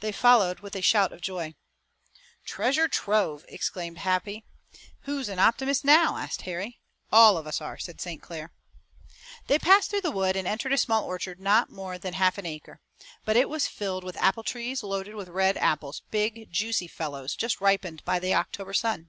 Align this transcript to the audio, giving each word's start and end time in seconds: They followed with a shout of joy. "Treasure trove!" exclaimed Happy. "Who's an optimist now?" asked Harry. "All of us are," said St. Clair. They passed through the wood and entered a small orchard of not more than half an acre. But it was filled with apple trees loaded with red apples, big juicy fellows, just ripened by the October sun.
They 0.00 0.12
followed 0.12 0.60
with 0.60 0.76
a 0.76 0.82
shout 0.82 1.14
of 1.14 1.22
joy. 1.22 1.54
"Treasure 2.44 2.88
trove!" 2.88 3.42
exclaimed 3.48 3.96
Happy. 3.96 4.44
"Who's 5.04 5.30
an 5.30 5.38
optimist 5.38 5.82
now?" 5.82 6.18
asked 6.18 6.42
Harry. 6.42 6.78
"All 7.10 7.38
of 7.38 7.46
us 7.46 7.62
are," 7.62 7.78
said 7.78 7.98
St. 7.98 8.20
Clair. 8.20 8.52
They 9.46 9.58
passed 9.58 9.88
through 9.88 10.02
the 10.02 10.10
wood 10.10 10.36
and 10.36 10.46
entered 10.46 10.74
a 10.74 10.76
small 10.76 11.04
orchard 11.06 11.38
of 11.38 11.42
not 11.42 11.70
more 11.70 11.96
than 11.96 12.12
half 12.12 12.36
an 12.36 12.44
acre. 12.44 12.82
But 13.24 13.38
it 13.38 13.48
was 13.48 13.66
filled 13.66 14.04
with 14.04 14.18
apple 14.18 14.42
trees 14.42 14.82
loaded 14.82 15.14
with 15.14 15.28
red 15.30 15.56
apples, 15.56 16.02
big 16.10 16.52
juicy 16.52 16.86
fellows, 16.86 17.34
just 17.34 17.58
ripened 17.58 18.04
by 18.04 18.18
the 18.18 18.34
October 18.34 18.74
sun. 18.74 19.08